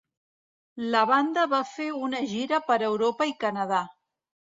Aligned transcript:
La 0.95 1.03
banda 1.11 1.45
va 1.53 1.61
fer 1.73 1.91
una 2.09 2.25
gira 2.35 2.63
per 2.73 2.81
Europa 2.91 3.33
i 3.37 3.41
Canadà. 3.47 3.89